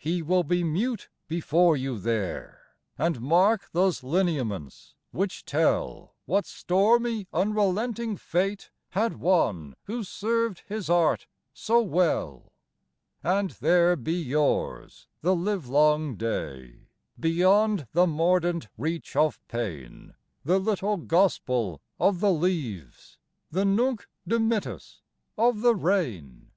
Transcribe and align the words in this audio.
He 0.00 0.22
will 0.22 0.42
be 0.42 0.64
mute 0.64 1.08
before 1.28 1.76
you 1.76 2.00
there, 2.00 2.62
And 2.98 3.20
mark 3.20 3.70
those 3.70 4.02
lineaments 4.02 4.96
which 5.12 5.44
tell 5.44 6.16
What 6.26 6.46
stormy 6.46 7.28
unrelenting 7.32 8.16
fate 8.16 8.72
Had 8.88 9.18
one 9.18 9.76
who 9.84 10.02
served 10.02 10.64
his 10.66 10.90
art 10.90 11.28
so 11.52 11.80
well. 11.80 12.50
And 13.22 13.50
there 13.50 13.94
be 13.94 14.14
yours, 14.20 15.06
the 15.20 15.36
livelong 15.36 16.16
day, 16.16 16.88
Beyond 17.20 17.86
the 17.92 18.08
mordant 18.08 18.66
reach 18.76 19.14
of 19.14 19.38
pain, 19.46 20.14
The 20.42 20.58
little 20.58 20.96
gospel 20.96 21.80
of 22.00 22.18
the 22.18 22.32
leaves, 22.32 23.16
The 23.52 23.64
Nunc 23.64 24.08
dimittis 24.26 25.02
of 25.36 25.60
the 25.60 25.76
rain! 25.76 26.50